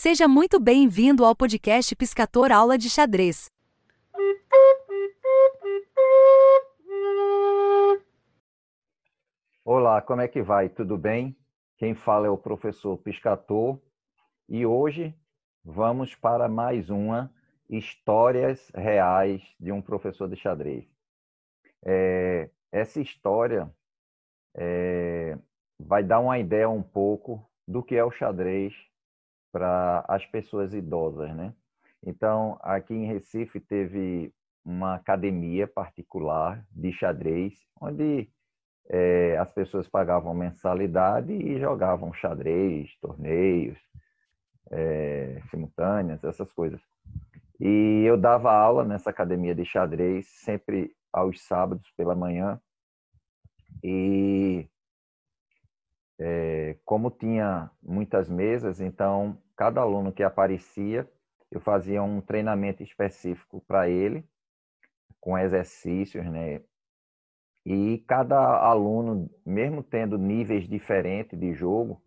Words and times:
Seja 0.00 0.28
muito 0.28 0.60
bem-vindo 0.60 1.24
ao 1.24 1.34
podcast 1.34 1.96
Piscator 1.96 2.52
Aula 2.52 2.78
de 2.78 2.88
Xadrez. 2.88 3.50
Olá, 9.64 10.00
como 10.00 10.20
é 10.20 10.28
que 10.28 10.40
vai? 10.40 10.68
Tudo 10.68 10.96
bem? 10.96 11.36
Quem 11.76 11.96
fala 11.96 12.28
é 12.28 12.30
o 12.30 12.38
professor 12.38 12.96
Piscator 12.98 13.76
e 14.48 14.64
hoje 14.64 15.12
vamos 15.64 16.14
para 16.14 16.48
mais 16.48 16.90
uma 16.90 17.34
Histórias 17.68 18.70
Reais 18.76 19.42
de 19.58 19.72
um 19.72 19.82
Professor 19.82 20.28
de 20.28 20.36
Xadrez. 20.36 20.84
É, 21.84 22.48
essa 22.70 23.00
história 23.00 23.68
é, 24.54 25.36
vai 25.76 26.04
dar 26.04 26.20
uma 26.20 26.38
ideia 26.38 26.70
um 26.70 26.84
pouco 26.84 27.50
do 27.66 27.82
que 27.82 27.96
é 27.96 28.04
o 28.04 28.12
xadrez 28.12 28.72
para 29.52 30.04
as 30.08 30.24
pessoas 30.26 30.74
idosas, 30.74 31.34
né? 31.34 31.52
Então, 32.04 32.58
aqui 32.62 32.94
em 32.94 33.06
Recife 33.06 33.60
teve 33.60 34.32
uma 34.64 34.94
academia 34.94 35.66
particular 35.66 36.64
de 36.70 36.92
xadrez, 36.92 37.54
onde 37.80 38.28
é, 38.88 39.36
as 39.38 39.50
pessoas 39.52 39.88
pagavam 39.88 40.34
mensalidade 40.34 41.32
e 41.32 41.58
jogavam 41.58 42.12
xadrez, 42.12 42.90
torneios, 43.00 43.78
é, 44.70 45.40
simultâneas, 45.50 46.22
essas 46.22 46.50
coisas. 46.52 46.80
E 47.60 48.04
eu 48.06 48.16
dava 48.16 48.52
aula 48.52 48.84
nessa 48.84 49.10
academia 49.10 49.54
de 49.54 49.64
xadrez 49.64 50.26
sempre 50.28 50.94
aos 51.12 51.40
sábados 51.42 51.90
pela 51.96 52.14
manhã. 52.14 52.60
E 53.82 54.66
é, 56.18 56.76
como 56.84 57.10
tinha 57.10 57.70
muitas 57.82 58.28
mesas, 58.28 58.80
então 58.80 59.38
cada 59.56 59.80
aluno 59.80 60.12
que 60.12 60.22
aparecia, 60.22 61.08
eu 61.50 61.60
fazia 61.60 62.02
um 62.02 62.20
treinamento 62.20 62.82
específico 62.82 63.62
para 63.66 63.88
ele, 63.88 64.24
com 65.20 65.38
exercícios, 65.38 66.24
né? 66.26 66.62
E 67.64 67.98
cada 68.06 68.38
aluno, 68.58 69.30
mesmo 69.44 69.82
tendo 69.82 70.16
níveis 70.16 70.68
diferentes 70.68 71.38
de 71.38 71.52
jogo, 71.52 72.02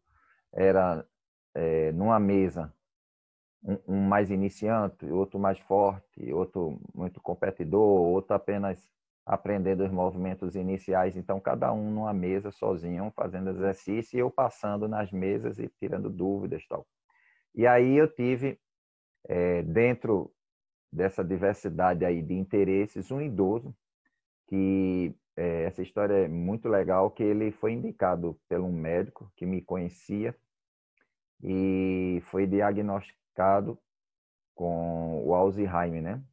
era 0.51 1.05
é, 1.53 1.91
numa 1.91 2.19
mesa 2.19 2.73
um, 3.63 3.77
um, 3.87 4.07
mais 4.07 4.31
iniciante, 4.31 5.05
outro 5.05 5.39
mais 5.39 5.59
forte, 5.59 6.31
outro 6.33 6.79
muito 6.93 7.21
competidor, 7.21 7.79
outro 7.79 8.33
apenas 8.33 8.89
aprendendo 9.25 9.83
os 9.83 9.91
movimentos 9.91 10.55
iniciais. 10.55 11.15
Então, 11.15 11.39
cada 11.39 11.71
um 11.71 11.91
numa 11.91 12.13
mesa 12.13 12.51
sozinho, 12.51 13.11
fazendo 13.15 13.49
exercício, 13.49 14.17
e 14.17 14.19
eu 14.19 14.31
passando 14.31 14.87
nas 14.87 15.11
mesas 15.11 15.59
e 15.59 15.67
tirando 15.79 16.09
dúvidas 16.09 16.65
tal. 16.67 16.85
E 17.53 17.67
aí 17.67 17.97
eu 17.97 18.07
tive, 18.07 18.59
é, 19.27 19.61
dentro 19.63 20.31
dessa 20.91 21.23
diversidade 21.23 22.05
aí 22.05 22.21
de 22.21 22.33
interesses, 22.33 23.11
um 23.11 23.21
idoso, 23.21 23.75
que 24.47 25.15
é, 25.35 25.63
essa 25.63 25.81
história 25.81 26.13
é 26.13 26.27
muito 26.27 26.67
legal, 26.67 27.09
que 27.11 27.23
ele 27.23 27.51
foi 27.51 27.73
indicado 27.73 28.39
por 28.49 28.59
um 28.59 28.71
médico 28.71 29.31
que 29.35 29.45
me 29.45 29.61
conhecia 29.61 30.35
e 31.43 32.21
foi 32.25 32.45
diagnosticado 32.45 33.79
com 34.53 35.25
o 35.25 35.33
Alzheimer, 35.33 36.01
né? 36.01 36.23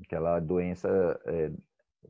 Aquela 0.00 0.40
doença 0.40 0.88
é, 1.26 1.52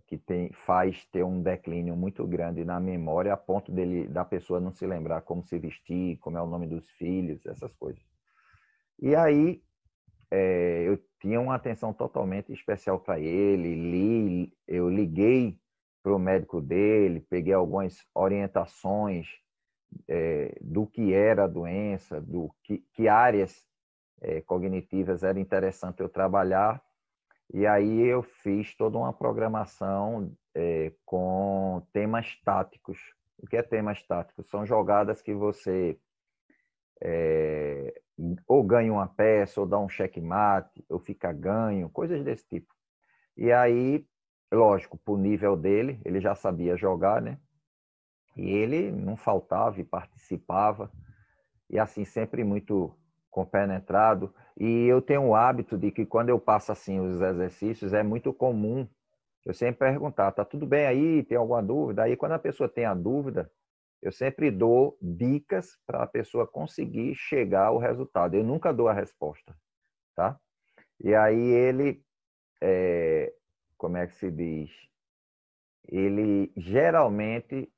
que 0.07 0.17
tem, 0.17 0.53
faz 0.53 1.05
ter 1.07 1.25
um 1.25 1.43
declínio 1.43 1.97
muito 1.97 2.27
grande 2.27 2.65
na 2.65 2.81
memória 2.81 3.33
a 3.33 3.37
ponto 3.37 3.71
dele 3.71 4.07
da 4.09 4.25
pessoa 4.25 4.61
não 4.61 4.73
se 4.73 4.87
lembrar 4.87 5.23
como 5.23 5.45
se 5.45 5.59
vestir, 5.59 6.19
como 6.19 6.39
é 6.39 6.43
o 6.43 6.47
nome 6.47 6.67
dos 6.67 6.89
filhos, 6.91 7.45
essas 7.47 7.73
coisas. 7.75 8.03
E 9.01 9.15
aí 9.15 9.63
é, 10.31 10.85
eu 10.87 10.99
tinha 11.21 11.41
uma 11.41 11.55
atenção 11.55 11.93
totalmente 11.93 12.53
especial 12.53 12.99
para 12.99 13.21
ele, 13.21 13.75
li, 13.75 14.53
eu 14.67 14.89
liguei 14.89 15.59
para 16.03 16.15
o 16.15 16.19
médico 16.19 16.61
dele, 16.61 17.21
peguei 17.21 17.53
algumas 17.53 17.99
orientações 18.15 19.29
é, 20.09 20.57
do 20.61 20.87
que 20.87 21.13
era 21.13 21.45
a 21.45 21.49
doença, 21.49 22.21
do 22.21 22.53
que, 22.65 22.79
que 22.93 23.09
áreas 23.09 23.67
é, 24.21 24.41
cognitivas 24.41 25.23
era 25.23 25.39
interessante 25.39 26.01
eu 26.01 26.09
trabalhar 26.09 26.83
e 27.53 27.67
aí 27.67 28.01
eu 28.01 28.23
fiz 28.23 28.75
toda 28.75 28.99
uma 28.99 29.13
programação 29.13 30.33
é, 30.55 30.93
com 31.05 31.87
temas 31.93 32.37
táticos. 32.45 32.99
O 33.39 33.47
que 33.47 33.57
é 33.57 33.63
temas 33.63 34.03
táticos? 34.03 34.49
São 34.49 34.65
jogadas 34.65 35.21
que 35.21 35.35
você 35.35 35.99
é, 37.03 38.01
ou 38.47 38.63
ganha 38.63 38.93
uma 38.93 39.07
peça, 39.07 39.61
ou 39.61 39.67
dá 39.67 39.79
um 39.79 39.89
checkmate, 39.89 40.85
ou 40.89 40.99
fica 40.99 41.33
ganho, 41.33 41.91
coisas 41.91 42.23
desse 42.25 42.47
tipo. 42.47 42.73
E 43.37 43.51
aí, 43.51 44.07
lógico, 44.53 44.97
por 44.99 45.19
nível 45.19 45.57
dele, 45.57 46.01
ele 46.05 46.21
já 46.21 46.35
sabia 46.35 46.77
jogar, 46.77 47.21
né? 47.21 47.39
E 48.37 48.49
ele 48.49 48.91
não 48.91 49.17
faltava 49.17 49.81
e 49.81 49.85
participava, 49.85 50.91
e 51.69 51.79
assim, 51.79 52.05
sempre 52.05 52.45
muito 52.45 52.97
compenetrado. 53.31 54.33
E 54.59 54.87
eu 54.87 55.01
tenho 55.01 55.29
o 55.29 55.35
hábito 55.35 55.79
de 55.79 55.91
que 55.91 56.05
quando 56.05 56.29
eu 56.29 56.39
passo 56.39 56.73
assim 56.73 57.01
os 57.01 57.21
exercícios, 57.21 57.93
é 57.93 58.03
muito 58.03 58.33
comum 58.33 58.87
eu 59.45 59.53
sempre 59.53 59.91
perguntar, 59.91 60.31
tá 60.33 60.45
tudo 60.45 60.67
bem 60.67 60.87
aí? 60.87 61.23
Tem 61.25 61.37
alguma 61.37 61.63
dúvida? 61.63 62.05
Aí 62.05 62.17
quando 62.17 62.33
a 62.33 62.39
pessoa 62.39 62.69
tem 62.69 62.85
a 62.85 62.95
dúvida, 62.95 63.51
eu 64.01 64.13
sempre 64.13 64.51
dou 64.51 64.97
dicas 65.01 65.79
para 65.87 66.03
a 66.03 66.07
pessoa 66.07 66.47
conseguir 66.47 67.15
chegar 67.15 67.67
ao 67.67 67.79
resultado. 67.79 68.35
Eu 68.35 68.45
nunca 68.45 68.73
dou 68.73 68.89
a 68.89 68.93
resposta, 68.93 69.57
tá? 70.15 70.39
E 71.01 71.15
aí 71.15 71.41
ele, 71.41 72.05
é, 72.61 73.33
como 73.77 73.97
é 73.97 74.07
que 74.07 74.15
se 74.15 74.31
diz? 74.31 74.71
Ele 75.89 76.53
geralmente 76.57 77.73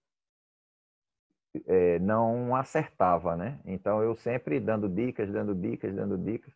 é, 1.67 1.99
não 1.99 2.55
acertava, 2.55 3.37
né? 3.37 3.59
Então 3.65 4.03
eu 4.03 4.15
sempre 4.17 4.61
dando 4.61 4.87
dicas, 4.87 5.31
dando 5.33 5.55
dicas, 5.55 5.95
dando 5.95 6.19
dicas 6.19 6.53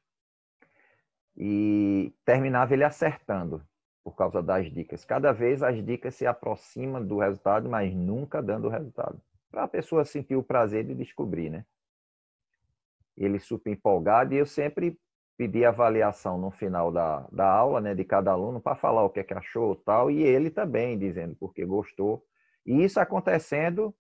e 1.39 2.13
terminava 2.25 2.75
ele 2.75 2.83
acertando 2.83 3.63
por 4.03 4.17
causa 4.17 4.43
das 4.43 4.73
dicas. 4.73 5.05
Cada 5.05 5.33
vez 5.33 5.63
as 5.63 5.85
dicas 5.85 6.17
se 6.17 6.27
aproximam 6.27 7.07
do 7.07 7.19
resultado, 7.19 7.69
mas 7.69 7.95
nunca 7.95 8.43
dando 8.43 8.67
o 8.67 8.71
resultado. 8.71 9.21
Para 9.49 9.63
a 9.63 9.69
pessoa 9.69 10.05
sentir 10.05 10.35
o 10.35 10.43
prazer 10.43 10.85
de 10.85 10.95
descobrir, 10.95 11.49
né? 11.49 11.65
Ele 13.17 13.39
super 13.39 13.71
empolgado 13.71 14.35
e 14.35 14.39
eu 14.39 14.47
sempre 14.47 14.99
pedi 15.37 15.65
avaliação 15.65 16.37
no 16.37 16.51
final 16.51 16.91
da, 16.91 17.29
da 17.31 17.49
aula, 17.49 17.81
né, 17.81 17.95
de 17.95 18.05
cada 18.05 18.33
aluno, 18.33 18.61
para 18.61 18.75
falar 18.75 19.05
o 19.05 19.11
que 19.11 19.21
é 19.21 19.23
que 19.25 19.33
achou 19.33 19.77
tal, 19.77 20.11
e 20.11 20.21
ele 20.21 20.51
também 20.51 20.99
dizendo 20.99 21.37
porque 21.37 21.65
gostou. 21.65 22.25
E 22.67 22.83
isso 22.83 22.99
acontecendo 22.99 23.95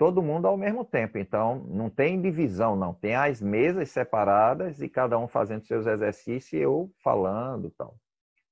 todo 0.00 0.22
mundo 0.22 0.46
ao 0.46 0.56
mesmo 0.56 0.82
tempo. 0.82 1.18
Então, 1.18 1.62
não 1.68 1.90
tem 1.90 2.22
divisão, 2.22 2.74
não. 2.74 2.94
Tem 2.94 3.14
as 3.14 3.38
mesas 3.38 3.90
separadas 3.90 4.80
e 4.80 4.88
cada 4.88 5.18
um 5.18 5.28
fazendo 5.28 5.66
seus 5.66 5.86
exercícios 5.86 6.54
e 6.54 6.56
eu 6.56 6.90
falando 7.04 7.70
tal. 7.72 8.00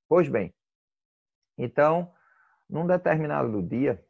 Pois 0.06 0.28
bem, 0.28 0.52
então, 1.56 2.12
num 2.68 2.86
determinado 2.86 3.62
dia, 3.62 4.04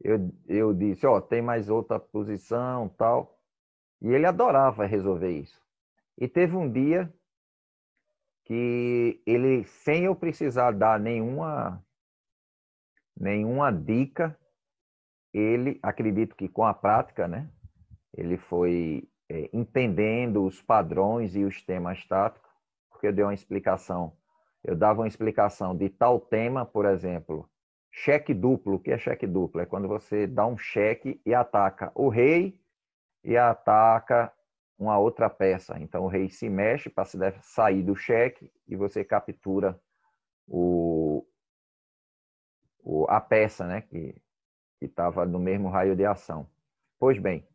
eu, 0.00 0.32
eu 0.46 0.72
disse, 0.72 1.06
ó, 1.06 1.18
oh, 1.18 1.20
tem 1.20 1.42
mais 1.42 1.68
outra 1.68 2.00
posição, 2.00 2.88
tal. 2.88 3.38
E 4.00 4.08
ele 4.08 4.24
adorava 4.24 4.86
resolver 4.86 5.30
isso. 5.30 5.60
E 6.16 6.26
teve 6.26 6.56
um 6.56 6.72
dia 6.72 7.12
que 8.44 9.22
ele, 9.26 9.66
sem 9.66 10.04
eu 10.06 10.16
precisar 10.16 10.70
dar 10.70 10.98
nenhuma, 10.98 11.84
nenhuma 13.14 13.70
dica, 13.70 14.34
ele, 15.32 15.78
acredito 15.82 16.34
que 16.34 16.48
com 16.48 16.64
a 16.64 16.74
prática, 16.74 17.28
né, 17.28 17.48
ele 18.14 18.36
foi 18.36 19.08
é, 19.28 19.48
entendendo 19.52 20.44
os 20.44 20.60
padrões 20.62 21.36
e 21.36 21.44
os 21.44 21.62
temas 21.62 22.04
táticos, 22.06 22.50
porque 22.90 23.06
eu 23.06 23.12
dei 23.12 23.24
uma 23.24 23.34
explicação, 23.34 24.16
eu 24.64 24.74
dava 24.74 25.02
uma 25.02 25.08
explicação 25.08 25.76
de 25.76 25.88
tal 25.88 26.18
tema, 26.18 26.64
por 26.64 26.84
exemplo, 26.84 27.48
cheque 27.90 28.34
duplo. 28.34 28.76
O 28.76 28.80
que 28.80 28.90
é 28.90 28.98
cheque 28.98 29.26
duplo? 29.26 29.60
É 29.60 29.66
quando 29.66 29.86
você 29.86 30.26
dá 30.26 30.46
um 30.46 30.56
cheque 30.56 31.20
e 31.24 31.34
ataca 31.34 31.92
o 31.94 32.08
rei 32.08 32.60
e 33.22 33.36
ataca 33.36 34.32
uma 34.78 34.98
outra 34.98 35.28
peça. 35.28 35.78
Então 35.80 36.04
o 36.04 36.08
rei 36.08 36.30
se 36.30 36.48
mexe 36.48 36.88
para 36.88 37.04
sair 37.42 37.82
do 37.82 37.94
cheque 37.96 38.50
e 38.66 38.76
você 38.76 39.04
captura 39.04 39.78
o, 40.46 41.26
o, 42.82 43.06
a 43.08 43.20
peça, 43.20 43.66
né? 43.66 43.82
Que 43.82 44.20
que 44.78 44.86
estava 44.86 45.24
no 45.26 45.38
mesmo 45.38 45.68
raio 45.68 45.96
de 45.96 46.04
ação. 46.04 46.48
Pois 46.98 47.18
bem, 47.18 47.46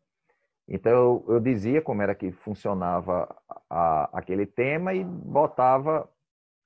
então 0.68 1.24
eu, 1.28 1.40
dizia 1.40 1.82
como 1.82 2.02
era 2.02 2.14
que 2.14 2.32
funcionava 2.32 3.34
a, 3.68 4.18
aquele 4.18 4.46
tema 4.46 4.94
e 4.94 5.04
botava 5.04 6.10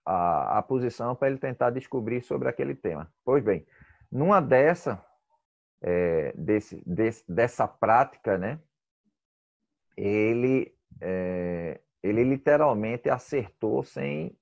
a, 0.05 0.59
a 0.59 0.63
posição 0.63 1.15
para 1.15 1.29
ele 1.29 1.39
tentar 1.39 1.71
descobrir 1.71 2.23
sobre 2.23 2.49
aquele 2.49 2.75
tema. 2.75 3.13
Pois 3.25 3.43
bem, 3.43 3.67
numa 4.11 4.41
dessa, 4.41 5.05
é, 5.83 6.33
desse, 6.37 6.83
desse, 6.87 7.25
dessa 7.31 7.67
prática, 7.67 8.39
né, 8.39 8.61
ele 9.97 10.73
ele 12.03 12.25
literalmente 12.25 13.09
acertou 13.09 13.83
sem, 13.83 14.37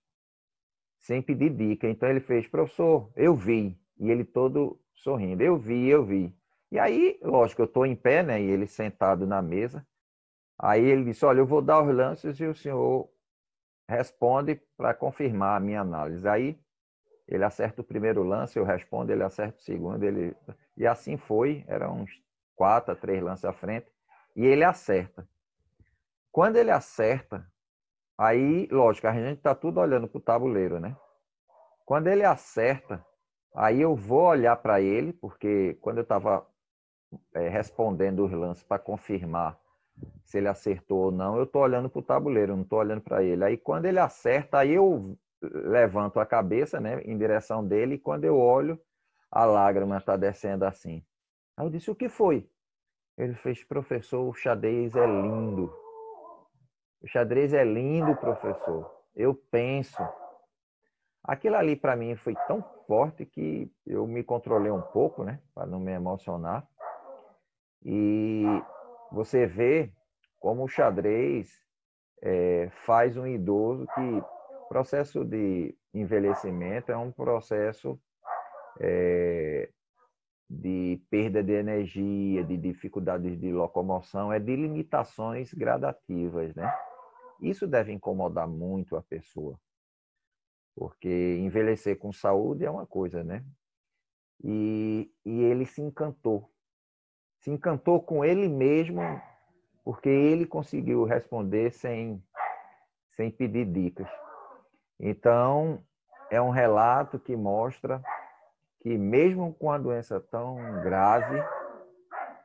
sem 0.98 1.22
pedir 1.22 1.50
dica. 1.50 1.88
Então 1.88 2.08
ele 2.08 2.20
fez, 2.20 2.46
professor, 2.46 3.10
eu 3.16 3.34
vi. 3.34 3.78
E 3.98 4.10
ele 4.10 4.24
todo 4.24 4.80
sorrindo, 4.94 5.42
eu 5.42 5.56
vi, 5.56 5.88
eu 5.88 6.04
vi. 6.04 6.36
E 6.70 6.78
aí, 6.78 7.18
lógico, 7.22 7.62
eu 7.62 7.66
estou 7.66 7.86
em 7.86 7.94
pé, 7.94 8.22
né? 8.22 8.40
E 8.40 8.50
ele 8.50 8.66
sentado 8.66 9.26
na 9.26 9.40
mesa. 9.40 9.86
Aí 10.58 10.84
ele 10.84 11.04
disse, 11.04 11.24
olha, 11.24 11.38
eu 11.38 11.46
vou 11.46 11.62
dar 11.62 11.82
os 11.82 11.94
lances 11.94 12.38
e 12.40 12.46
o 12.46 12.54
senhor 12.54 13.08
responde 13.88 14.60
para 14.76 14.94
confirmar 14.94 15.56
a 15.56 15.60
minha 15.60 15.80
análise. 15.80 16.26
Aí 16.26 16.58
ele 17.28 17.44
acerta 17.44 17.80
o 17.80 17.84
primeiro 17.84 18.22
lance, 18.22 18.58
eu 18.58 18.64
respondo, 18.64 19.12
ele 19.12 19.22
acerta 19.22 19.58
o 19.58 19.62
segundo, 19.62 20.02
ele 20.02 20.34
e 20.76 20.86
assim 20.86 21.16
foi, 21.16 21.64
eram 21.66 22.02
uns 22.02 22.10
quatro 22.54 22.94
três 22.94 23.22
lances 23.22 23.44
à 23.44 23.52
frente, 23.52 23.90
e 24.34 24.44
ele 24.44 24.62
acerta. 24.62 25.28
Quando 26.30 26.56
ele 26.56 26.70
acerta, 26.70 27.50
aí, 28.18 28.68
lógico, 28.70 29.06
a 29.06 29.12
gente 29.12 29.38
está 29.38 29.54
tudo 29.54 29.80
olhando 29.80 30.06
para 30.06 30.18
o 30.18 30.22
tabuleiro, 30.22 30.78
né? 30.78 30.96
Quando 31.84 32.08
ele 32.08 32.24
acerta, 32.24 33.04
aí 33.56 33.80
eu 33.80 33.96
vou 33.96 34.24
olhar 34.24 34.56
para 34.56 34.80
ele, 34.80 35.12
porque 35.12 35.76
quando 35.80 35.98
eu 35.98 36.02
estava 36.02 36.46
é, 37.34 37.48
respondendo 37.48 38.24
os 38.24 38.32
lances 38.32 38.62
para 38.62 38.78
confirmar 38.78 39.58
se 40.24 40.38
ele 40.38 40.48
acertou 40.48 41.06
ou 41.06 41.10
não, 41.10 41.36
eu 41.36 41.44
estou 41.44 41.62
olhando 41.62 41.88
para 41.88 42.00
o 42.00 42.02
tabuleiro, 42.02 42.54
não 42.54 42.62
estou 42.62 42.78
olhando 42.78 43.00
para 43.00 43.22
ele. 43.22 43.42
Aí 43.42 43.56
quando 43.56 43.86
ele 43.86 43.98
acerta, 43.98 44.58
aí 44.58 44.74
eu 44.74 45.16
levanto 45.42 46.20
a 46.20 46.26
cabeça 46.26 46.80
né, 46.80 47.00
em 47.04 47.16
direção 47.16 47.66
dele 47.66 47.94
e 47.94 47.98
quando 47.98 48.24
eu 48.24 48.38
olho, 48.38 48.78
a 49.30 49.44
lágrima 49.44 49.96
está 49.96 50.16
descendo 50.16 50.64
assim. 50.64 51.02
Aí 51.56 51.66
eu 51.66 51.70
disse, 51.70 51.90
o 51.90 51.94
que 51.94 52.08
foi? 52.08 52.48
Ele 53.16 53.34
fez, 53.34 53.64
professor, 53.64 54.28
o 54.28 54.34
xadrez 54.34 54.94
é 54.94 55.06
lindo. 55.06 55.72
O 57.00 57.08
xadrez 57.08 57.54
é 57.54 57.64
lindo, 57.64 58.14
professor. 58.16 58.90
Eu 59.14 59.34
penso. 59.34 60.02
Aquilo 61.26 61.56
ali 61.56 61.74
para 61.74 61.96
mim 61.96 62.14
foi 62.16 62.34
tão 62.46 62.62
forte 62.86 63.26
que 63.26 63.70
eu 63.84 64.06
me 64.06 64.22
controlei 64.22 64.70
um 64.70 64.80
pouco, 64.80 65.24
né, 65.24 65.40
para 65.54 65.66
não 65.66 65.80
me 65.80 65.92
emocionar. 65.92 66.66
E 67.84 68.44
você 69.10 69.46
vê 69.46 69.92
como 70.38 70.64
o 70.64 70.68
xadrez 70.68 71.50
é, 72.22 72.68
faz 72.84 73.16
um 73.16 73.26
idoso 73.26 73.86
que 73.94 74.22
processo 74.68 75.24
de 75.24 75.76
envelhecimento 75.94 76.92
é 76.92 76.96
um 76.96 77.10
processo 77.10 77.98
é, 78.80 79.68
de 80.48 81.00
perda 81.10 81.42
de 81.42 81.52
energia, 81.52 82.44
de 82.44 82.56
dificuldades 82.56 83.38
de 83.38 83.52
locomoção, 83.52 84.32
é 84.32 84.38
de 84.38 84.54
limitações 84.54 85.52
gradativas, 85.52 86.54
né? 86.54 86.72
Isso 87.40 87.66
deve 87.66 87.92
incomodar 87.92 88.46
muito 88.48 88.96
a 88.96 89.02
pessoa, 89.02 89.58
porque 90.76 91.38
envelhecer 91.38 91.98
com 91.98 92.12
saúde 92.12 92.64
é 92.64 92.70
uma 92.70 92.86
coisa, 92.86 93.24
né? 93.24 93.42
E, 94.44 95.10
e 95.24 95.42
ele 95.42 95.64
se 95.64 95.80
encantou, 95.80 96.52
se 97.40 97.50
encantou 97.50 98.02
com 98.02 98.22
ele 98.22 98.46
mesmo, 98.46 99.00
porque 99.82 100.10
ele 100.10 100.44
conseguiu 100.44 101.04
responder 101.04 101.72
sem, 101.72 102.22
sem 103.12 103.30
pedir 103.30 103.64
dicas. 103.64 104.08
Então, 105.00 105.82
é 106.30 106.40
um 106.40 106.50
relato 106.50 107.18
que 107.18 107.34
mostra 107.34 108.02
que 108.80 108.98
mesmo 108.98 109.54
com 109.54 109.72
a 109.72 109.78
doença 109.78 110.20
tão 110.20 110.56
grave, 110.82 111.42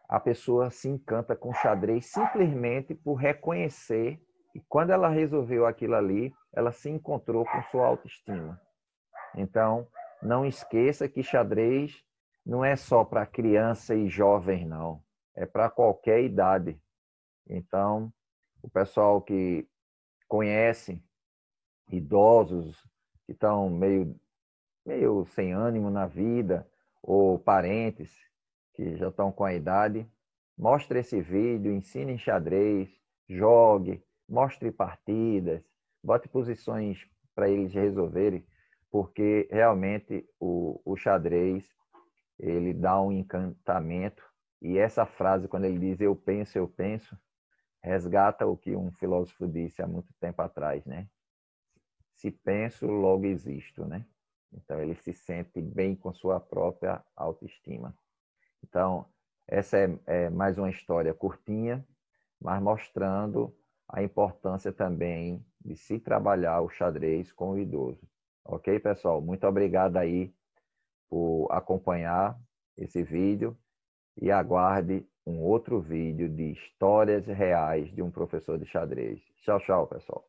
a 0.08 0.20
pessoa 0.20 0.70
se 0.70 0.88
encanta 0.88 1.36
com 1.36 1.54
xadrez 1.54 2.06
simplesmente 2.06 2.96
por 2.96 3.16
reconhecer 3.16 4.22
que 4.52 4.62
quando 4.68 4.92
ela 4.92 5.10
resolveu 5.10 5.66
aquilo 5.66 5.96
ali, 5.96 6.34
ela 6.54 6.72
se 6.72 6.90
encontrou 6.90 7.46
com 7.46 7.64
sua 7.64 7.88
autoestima. 7.88 8.60
Então, 9.36 9.88
não 10.22 10.46
esqueça 10.46 11.08
que 11.08 11.24
xadrez 11.24 12.04
não 12.46 12.64
é 12.66 12.76
só 12.76 13.04
para 13.04 13.26
criança 13.26 13.96
e 13.96 14.10
jovem, 14.10 14.66
não. 14.66 15.04
É 15.36 15.46
para 15.46 15.70
qualquer 15.70 16.24
idade. 16.24 16.80
Então, 17.48 18.12
o 18.62 18.70
pessoal 18.70 19.22
que 19.22 19.68
conhece 20.28 21.04
idosos 21.90 22.78
que 23.26 23.32
estão 23.32 23.70
meio 23.70 24.16
meio 24.86 25.26
sem 25.28 25.54
ânimo 25.54 25.90
na 25.90 26.08
vida, 26.08 26.68
ou 27.04 27.38
parentes 27.38 28.12
que 28.74 28.96
já 28.96 29.10
estão 29.10 29.32
com 29.32 29.44
a 29.44 29.54
idade, 29.54 30.10
mostre 30.58 31.00
esse 31.00 31.22
vídeo, 31.22 31.72
ensine 31.72 32.18
xadrez, 32.18 32.90
jogue, 33.30 34.04
mostre 34.32 34.72
partidas, 34.72 35.62
bote 36.02 36.30
posições 36.30 37.06
para 37.36 37.50
eles 37.50 37.74
resolverem, 37.74 38.46
porque 38.90 39.48
realmente 39.52 40.26
o, 40.40 40.82
o 40.86 40.96
xadrez 40.96 41.70
ele 42.40 42.74
dá 42.74 43.00
um 43.02 43.12
encantamento 43.12 44.24
e 44.62 44.78
essa 44.78 45.06
frase 45.06 45.50
quando 45.50 45.66
ele 45.66 45.78
diz 45.78 46.00
eu 46.00 46.16
penso 46.16 46.58
eu 46.58 46.68
penso 46.68 47.18
resgata 47.84 48.48
o 48.48 48.56
que 48.56 48.76
um 48.76 48.92
filósofo 48.94 49.48
disse 49.48 49.82
há 49.82 49.88
muito 49.88 50.14
tempo 50.20 50.42
atrás, 50.42 50.86
né? 50.86 51.10
Se 52.14 52.30
penso, 52.32 52.86
logo 52.86 53.26
existo, 53.26 53.86
né? 53.86 54.06
Então, 54.54 54.80
ele 54.80 54.96
se 54.96 55.14
sente 55.14 55.62
bem 55.62 55.96
com 55.96 56.14
sua 56.14 56.40
própria 56.40 57.04
autoestima. 57.16 57.96
Então, 58.64 59.08
essa 59.48 59.78
é, 59.78 60.00
é 60.06 60.30
mais 60.30 60.58
uma 60.58 60.70
história 60.70 61.14
curtinha, 61.14 61.86
mas 62.40 62.62
mostrando 62.62 63.56
a 63.92 64.02
importância 64.02 64.72
também 64.72 65.46
de 65.64 65.76
se 65.76 66.00
trabalhar 66.00 66.62
o 66.62 66.70
xadrez 66.70 67.32
com 67.32 67.52
o 67.52 67.60
idoso. 67.60 68.02
Ok, 68.46 68.80
pessoal? 68.80 69.22
Muito 69.22 69.46
obrigado 69.46 69.98
aí 69.98 70.34
por 71.10 71.48
acompanhar 71.52 72.40
esse 72.78 73.04
vídeo 73.04 73.56
e 74.20 74.32
aguarde 74.32 75.06
um 75.26 75.40
outro 75.42 75.80
vídeo 75.80 76.28
de 76.28 76.52
histórias 76.52 77.26
reais 77.28 77.94
de 77.94 78.02
um 78.02 78.10
professor 78.10 78.58
de 78.58 78.66
xadrez. 78.66 79.22
Tchau, 79.44 79.60
tchau, 79.60 79.88
pessoal. 79.88 80.26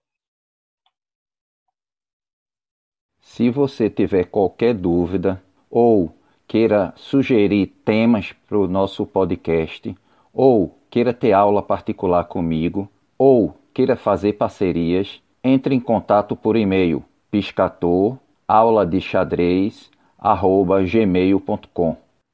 Se 3.21 3.49
você 3.49 3.89
tiver 3.89 4.25
qualquer 4.25 4.75
dúvida 4.75 5.43
ou 5.71 6.13
queira 6.47 6.93
sugerir 6.97 7.69
temas 7.85 8.33
para 8.47 8.59
o 8.59 8.69
nosso 8.69 9.07
podcast, 9.07 9.97
ou 10.33 10.79
queira 10.91 11.15
ter 11.15 11.33
aula 11.33 11.63
particular 11.63 12.25
comigo, 12.25 12.91
ou 13.25 13.57
queira 13.73 13.95
fazer 13.95 14.33
parcerias, 14.33 15.23
entre 15.45 15.77
em 15.77 15.79
contato 15.79 16.35
por 16.35 16.57
e-mail 16.57 17.05
piscator. 17.31 18.19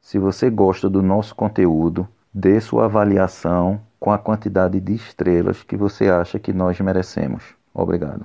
Se 0.00 0.18
você 0.18 0.48
gosta 0.48 0.88
do 0.88 1.02
nosso 1.02 1.34
conteúdo, 1.34 2.08
dê 2.32 2.58
sua 2.58 2.86
avaliação 2.86 3.78
com 4.00 4.10
a 4.10 4.16
quantidade 4.16 4.80
de 4.80 4.94
estrelas 4.94 5.62
que 5.62 5.76
você 5.76 6.08
acha 6.08 6.38
que 6.38 6.54
nós 6.54 6.80
merecemos. 6.80 7.44
Obrigado. 7.74 8.24